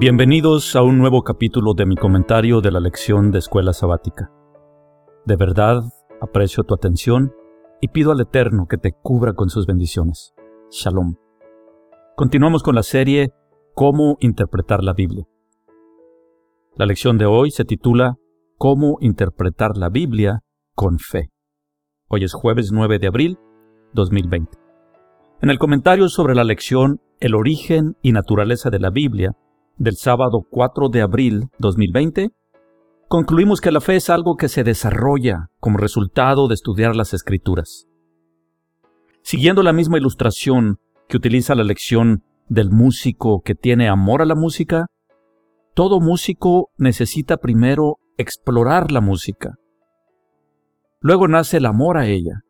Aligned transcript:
Bienvenidos 0.00 0.76
a 0.76 0.82
un 0.82 0.96
nuevo 0.96 1.24
capítulo 1.24 1.74
de 1.74 1.84
mi 1.84 1.96
comentario 1.96 2.60
de 2.60 2.70
la 2.70 2.78
lección 2.78 3.32
de 3.32 3.40
escuela 3.40 3.72
sabática. 3.72 4.30
De 5.26 5.34
verdad 5.34 5.82
aprecio 6.20 6.62
tu 6.62 6.72
atención 6.72 7.32
y 7.80 7.88
pido 7.88 8.12
al 8.12 8.20
Eterno 8.20 8.66
que 8.70 8.78
te 8.78 8.92
cubra 8.92 9.32
con 9.32 9.50
sus 9.50 9.66
bendiciones. 9.66 10.34
Shalom. 10.70 11.16
Continuamos 12.14 12.62
con 12.62 12.76
la 12.76 12.84
serie 12.84 13.32
Cómo 13.74 14.18
interpretar 14.20 14.84
la 14.84 14.92
Biblia. 14.92 15.24
La 16.76 16.86
lección 16.86 17.18
de 17.18 17.26
hoy 17.26 17.50
se 17.50 17.64
titula 17.64 18.14
Cómo 18.56 18.98
interpretar 19.00 19.76
la 19.76 19.88
Biblia 19.88 20.44
con 20.76 21.00
fe. 21.00 21.32
Hoy 22.06 22.22
es 22.22 22.34
jueves 22.34 22.70
9 22.70 23.00
de 23.00 23.08
abril 23.08 23.38
2020. 23.94 24.58
En 25.42 25.50
el 25.50 25.58
comentario 25.58 26.08
sobre 26.08 26.36
la 26.36 26.44
lección 26.44 27.00
El 27.18 27.34
origen 27.34 27.96
y 28.00 28.12
naturaleza 28.12 28.70
de 28.70 28.78
la 28.78 28.90
Biblia, 28.90 29.34
del 29.78 29.96
sábado 29.96 30.44
4 30.50 30.88
de 30.88 31.00
abril 31.00 31.48
2020, 31.58 32.30
concluimos 33.08 33.60
que 33.60 33.70
la 33.70 33.80
fe 33.80 33.96
es 33.96 34.10
algo 34.10 34.36
que 34.36 34.48
se 34.48 34.64
desarrolla 34.64 35.48
como 35.60 35.78
resultado 35.78 36.48
de 36.48 36.54
estudiar 36.54 36.96
las 36.96 37.14
escrituras. 37.14 37.86
Siguiendo 39.22 39.62
la 39.62 39.72
misma 39.72 39.98
ilustración 39.98 40.78
que 41.08 41.16
utiliza 41.16 41.54
la 41.54 41.64
lección 41.64 42.24
del 42.48 42.70
músico 42.70 43.40
que 43.44 43.54
tiene 43.54 43.88
amor 43.88 44.20
a 44.20 44.26
la 44.26 44.34
música, 44.34 44.86
todo 45.74 46.00
músico 46.00 46.70
necesita 46.76 47.36
primero 47.36 47.98
explorar 48.16 48.90
la 48.90 49.00
música. 49.00 49.54
Luego 51.00 51.28
nace 51.28 51.58
el 51.58 51.66
amor 51.66 51.98
a 51.98 52.06
ella, 52.06 52.40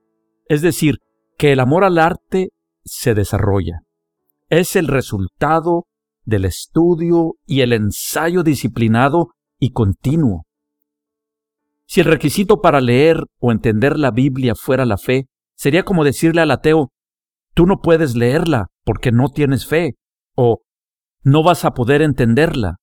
es 0.49 0.63
decir, 0.63 0.97
que 1.37 1.53
el 1.53 1.61
amor 1.61 1.85
al 1.85 1.99
arte 1.99 2.49
se 2.85 3.15
desarrolla. 3.15 3.81
Es 4.49 4.77
el 4.77 4.87
resultado 4.87 5.85
del 6.29 6.45
estudio 6.45 7.37
y 7.47 7.63
el 7.63 7.73
ensayo 7.73 8.43
disciplinado 8.43 9.29
y 9.59 9.71
continuo. 9.73 10.45
Si 11.87 12.01
el 12.01 12.07
requisito 12.07 12.61
para 12.61 12.83
leer 12.83 13.25
o 13.41 13.51
entender 13.51 13.99
la 13.99 14.11
Biblia 14.11 14.55
fuera 14.55 14.85
la 14.85 14.99
fe, 14.99 15.25
sería 15.57 15.85
como 15.85 16.05
decirle 16.05 16.43
al 16.43 16.51
ateo, 16.51 16.91
tú 17.55 17.65
no 17.65 17.81
puedes 17.81 18.15
leerla 18.15 18.67
porque 18.85 19.11
no 19.11 19.31
tienes 19.31 19.67
fe, 19.67 19.95
o 20.37 20.61
no 21.23 21.43
vas 21.43 21.65
a 21.65 21.71
poder 21.71 22.03
entenderla. 22.03 22.77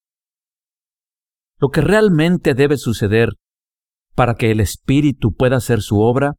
Lo 1.60 1.70
que 1.70 1.82
realmente 1.82 2.56
debe 2.56 2.78
suceder 2.78 3.30
para 4.16 4.34
que 4.34 4.50
el 4.50 4.60
Espíritu 4.60 5.34
pueda 5.36 5.58
hacer 5.58 5.82
su 5.82 6.00
obra 6.00 6.34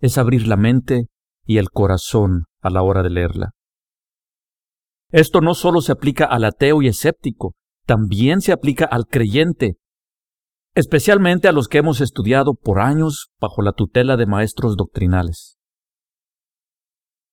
es 0.00 0.18
abrir 0.18 0.48
la 0.48 0.56
mente 0.56 1.06
y 1.44 1.58
el 1.58 1.70
corazón 1.70 2.46
a 2.60 2.70
la 2.70 2.82
hora 2.82 3.04
de 3.04 3.10
leerla. 3.10 3.52
Esto 5.12 5.42
no 5.42 5.54
solo 5.54 5.82
se 5.82 5.92
aplica 5.92 6.24
al 6.24 6.44
ateo 6.44 6.80
y 6.80 6.88
escéptico, 6.88 7.54
también 7.84 8.40
se 8.40 8.50
aplica 8.50 8.86
al 8.86 9.06
creyente, 9.06 9.76
especialmente 10.74 11.48
a 11.48 11.52
los 11.52 11.68
que 11.68 11.78
hemos 11.78 12.00
estudiado 12.00 12.54
por 12.54 12.80
años 12.80 13.30
bajo 13.38 13.60
la 13.60 13.72
tutela 13.72 14.16
de 14.16 14.24
maestros 14.24 14.74
doctrinales. 14.74 15.58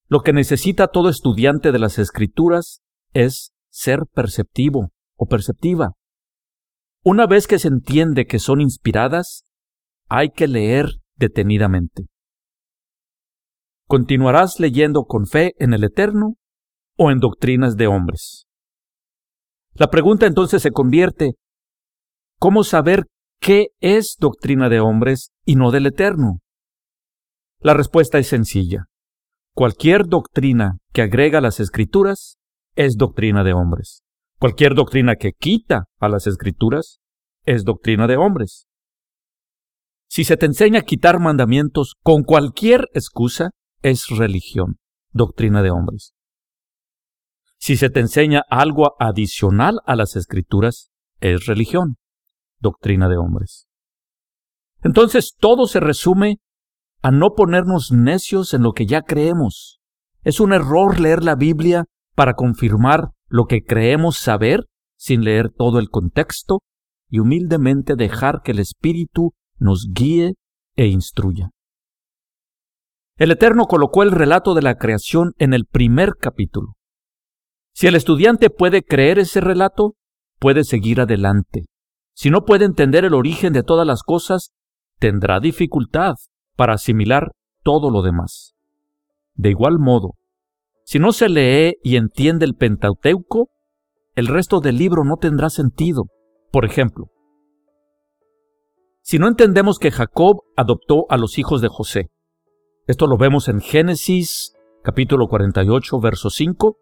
Lo 0.08 0.22
que 0.22 0.34
necesita 0.34 0.88
todo 0.88 1.08
estudiante 1.08 1.72
de 1.72 1.80
las 1.80 2.00
escrituras 2.00 2.82
es 3.14 3.54
ser 3.70 4.02
perceptivo 4.14 4.90
o 5.16 5.28
perceptiva. 5.28 5.94
Una 7.02 7.28
vez 7.28 7.48
que 7.48 7.60
se 7.60 7.70
entiende 7.70 8.26
que 8.26 8.40
son 8.40 8.60
inspiradas, 8.60 9.46
hay 10.10 10.32
que 10.32 10.50
leer 10.50 11.00
detenidamente. 11.16 12.08
Continuarás 13.88 14.60
leyendo 14.60 15.06
con 15.06 15.28
fe 15.28 15.54
en 15.60 15.74
el 15.74 15.86
Eterno 15.86 16.39
o 17.00 17.12
en 17.12 17.20
doctrinas 17.20 17.78
de 17.78 17.88
hombres. 17.88 18.46
La 19.74 19.88
pregunta 19.88 20.28
entonces 20.28 20.62
se 20.62 20.72
convierte, 20.72 21.36
¿cómo 22.40 22.66
saber 22.66 23.06
qué 23.40 23.68
es 23.80 24.18
doctrina 24.20 24.68
de 24.68 24.82
hombres 24.82 25.32
y 25.46 25.56
no 25.56 25.72
del 25.72 25.86
Eterno? 25.86 26.40
La 27.60 27.74
respuesta 27.74 28.20
es 28.20 28.28
sencilla. 28.28 28.88
Cualquier 29.56 30.08
doctrina 30.08 30.80
que 30.92 31.02
agrega 31.02 31.40
las 31.40 31.62
escrituras 31.62 32.38
es 32.76 32.98
doctrina 32.98 33.46
de 33.46 33.54
hombres. 33.54 34.04
Cualquier 34.38 34.76
doctrina 34.76 35.16
que 35.16 35.32
quita 35.32 35.86
a 36.00 36.10
las 36.10 36.28
escrituras 36.28 37.00
es 37.46 37.64
doctrina 37.64 38.08
de 38.08 38.18
hombres. 38.18 38.68
Si 40.10 40.26
se 40.26 40.36
te 40.36 40.48
enseña 40.48 40.82
a 40.82 40.84
quitar 40.84 41.20
mandamientos 41.20 41.94
con 42.04 42.24
cualquier 42.24 42.88
excusa, 42.94 43.52
es 43.84 44.08
religión, 44.10 44.80
doctrina 45.14 45.64
de 45.64 45.72
hombres. 45.72 46.14
Si 47.70 47.78
se 47.78 47.92
te 47.92 48.00
enseña 48.00 48.42
algo 48.50 48.96
adicional 48.98 49.80
a 49.86 49.96
las 49.96 50.16
escrituras, 50.16 50.90
es 51.20 51.46
religión, 51.46 51.98
doctrina 52.58 53.08
de 53.08 53.18
hombres. 53.18 53.68
Entonces 54.82 55.36
todo 55.38 55.68
se 55.68 55.80
resume 55.80 56.40
a 57.04 57.12
no 57.12 57.36
ponernos 57.36 57.92
necios 57.92 58.56
en 58.56 58.64
lo 58.64 58.72
que 58.72 58.88
ya 58.88 59.04
creemos. 59.04 59.82
Es 60.24 60.40
un 60.40 60.52
error 60.52 61.00
leer 61.00 61.24
la 61.24 61.36
Biblia 61.36 61.86
para 62.16 62.34
confirmar 62.34 63.10
lo 63.28 63.46
que 63.46 63.62
creemos 63.62 64.18
saber 64.18 64.66
sin 64.98 65.24
leer 65.24 65.52
todo 65.56 65.78
el 65.78 65.92
contexto 65.92 66.62
y 67.08 67.20
humildemente 67.20 67.96
dejar 67.96 68.42
que 68.42 68.54
el 68.54 68.58
Espíritu 68.62 69.34
nos 69.60 69.90
guíe 69.94 70.34
e 70.76 70.88
instruya. 70.88 71.52
El 73.18 73.30
Eterno 73.30 73.66
colocó 73.66 74.02
el 74.02 74.10
relato 74.10 74.56
de 74.56 74.64
la 74.64 74.74
creación 74.74 75.34
en 75.38 75.54
el 75.54 75.68
primer 75.68 76.16
capítulo. 76.20 76.79
Si 77.80 77.88
el 77.88 77.96
estudiante 77.96 78.50
puede 78.50 78.84
creer 78.84 79.20
ese 79.20 79.40
relato, 79.40 79.96
puede 80.38 80.66
seguir 80.66 81.00
adelante. 81.00 81.64
Si 82.14 82.30
no 82.30 82.44
puede 82.44 82.66
entender 82.66 83.06
el 83.06 83.14
origen 83.14 83.54
de 83.54 83.64
todas 83.64 83.88
las 83.88 84.04
cosas, 84.04 84.52
tendrá 85.00 85.40
dificultad 85.40 86.16
para 86.58 86.74
asimilar 86.74 87.32
todo 87.64 87.90
lo 87.90 88.02
demás. 88.02 88.54
De 89.36 89.52
igual 89.52 89.80
modo, 89.80 90.16
si 90.84 91.00
no 91.00 91.14
se 91.14 91.30
lee 91.30 91.78
y 91.82 91.96
entiende 91.96 92.44
el 92.46 92.56
Pentateuco, 92.56 93.48
el 94.14 94.28
resto 94.28 94.60
del 94.60 94.78
libro 94.78 95.06
no 95.06 95.16
tendrá 95.16 95.50
sentido. 95.50 96.08
Por 96.52 96.66
ejemplo, 96.66 97.06
si 99.02 99.20
no 99.20 99.30
entendemos 99.30 99.80
que 99.80 99.92
Jacob 99.92 100.42
adoptó 100.58 101.06
a 101.08 101.16
los 101.16 101.38
hijos 101.38 101.62
de 101.62 101.70
José, 101.70 102.10
esto 102.88 103.08
lo 103.08 103.16
vemos 103.16 103.48
en 103.48 103.62
Génesis 103.62 104.52
capítulo 104.84 105.28
48, 105.30 105.98
verso 106.02 106.30
5, 106.30 106.76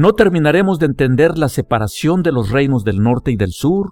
no 0.00 0.14
terminaremos 0.14 0.78
de 0.78 0.86
entender 0.86 1.36
la 1.36 1.50
separación 1.50 2.22
de 2.22 2.32
los 2.32 2.48
reinos 2.48 2.84
del 2.84 3.02
norte 3.02 3.32
y 3.32 3.36
del 3.36 3.52
sur, 3.52 3.90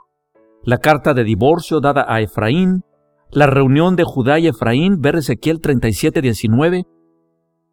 la 0.65 0.79
carta 0.79 1.13
de 1.13 1.23
divorcio 1.23 1.81
dada 1.81 2.07
a 2.09 2.23
Efraín, 2.23 2.83
la 3.31 3.47
reunión 3.47 3.95
de 3.95 4.05
Judá 4.05 4.39
y 4.39 4.47
Efraín, 4.47 5.03
ver 5.03 5.17
Ezequiel 5.17 5.61
37, 5.61 6.23
19, 6.23 6.87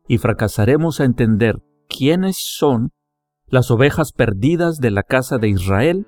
y 0.09 0.17
fracasaremos 0.17 0.99
a 0.99 1.05
entender 1.05 1.63
quiénes 1.87 2.35
son 2.35 2.91
las 3.47 3.71
ovejas 3.71 4.11
perdidas 4.11 4.79
de 4.79 4.91
la 4.91 5.03
casa 5.03 5.37
de 5.37 5.47
Israel, 5.47 6.05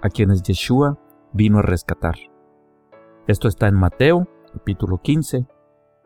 a 0.00 0.10
quienes 0.10 0.44
Yeshua 0.44 1.00
vino 1.32 1.58
a 1.58 1.62
rescatar. 1.62 2.14
Esto 3.26 3.48
está 3.48 3.66
en 3.66 3.74
Mateo, 3.74 4.28
capítulo 4.52 4.98
15, 5.02 5.48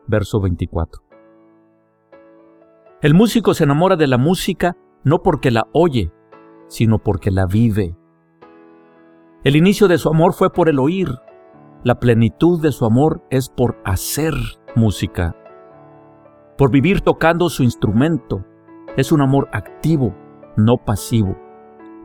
verso 0.07 0.41
24. 0.41 1.03
El 3.03 3.13
músico 3.13 3.53
se 3.53 3.65
enamora 3.65 3.97
de 3.97 4.07
la 4.07 4.17
música 4.17 4.75
no 5.03 5.21
porque 5.23 5.51
la 5.51 5.67
oye, 5.73 6.11
sino 6.67 6.99
porque 6.99 7.31
la 7.31 7.45
vive. 7.45 7.95
El 9.43 9.55
inicio 9.55 9.87
de 9.87 9.97
su 9.97 10.09
amor 10.09 10.33
fue 10.33 10.51
por 10.51 10.69
el 10.69 10.79
oír, 10.79 11.09
la 11.83 11.99
plenitud 11.99 12.61
de 12.61 12.73
su 12.73 12.85
amor 12.85 13.23
es 13.29 13.47
por 13.49 13.77
hacer 13.85 14.33
música, 14.75 15.35
por 16.57 16.71
vivir 16.71 17.01
tocando 17.01 17.49
su 17.49 17.63
instrumento. 17.63 18.43
Es 18.97 19.13
un 19.13 19.21
amor 19.21 19.47
activo, 19.53 20.13
no 20.57 20.77
pasivo. 20.77 21.37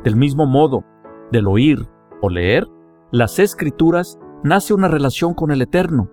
Del 0.05 0.15
mismo 0.15 0.47
modo, 0.47 0.85
del 1.33 1.49
oír 1.49 1.89
o 2.23 2.31
leer, 2.31 2.69
las 3.11 3.41
escrituras 3.41 4.21
nace 4.45 4.75
una 4.75 4.87
relación 4.87 5.35
con 5.35 5.51
el 5.51 5.61
Eterno, 5.61 6.09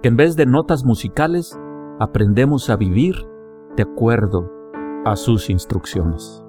que 0.00 0.08
en 0.08 0.16
vez 0.16 0.36
de 0.36 0.46
notas 0.46 0.84
musicales, 0.84 1.58
aprendemos 1.98 2.70
a 2.70 2.76
vivir 2.76 3.16
de 3.76 3.82
acuerdo 3.82 4.55
a 5.06 5.14
sus 5.14 5.50
instrucciones. 5.50 6.42